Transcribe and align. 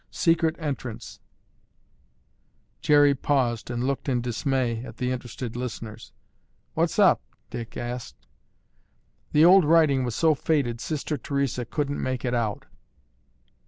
Secret 0.09 0.55
entrance—" 0.57 1.19
Jerry 2.81 3.13
paused 3.13 3.69
and 3.69 3.83
looked 3.83 4.09
in 4.09 4.19
dismay 4.19 4.83
at 4.83 4.97
the 4.97 5.11
interested 5.11 5.55
listeners. 5.55 6.11
"What's 6.73 6.97
up?" 6.97 7.21
Dick 7.51 7.77
asked. 7.77 8.25
"The 9.31 9.45
old 9.45 9.63
writing 9.63 10.03
was 10.03 10.15
so 10.15 10.33
faded 10.33 10.81
Sister 10.81 11.19
Theresa 11.19 11.65
couldn't 11.65 12.01
make 12.01 12.25
it 12.25 12.33
out." 12.33 12.65